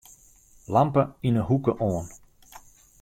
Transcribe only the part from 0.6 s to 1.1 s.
Lampe